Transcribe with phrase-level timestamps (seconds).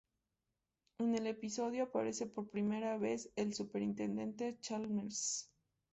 [0.97, 5.47] En el episodio aparece por primera vez el Superintendente Chalmers.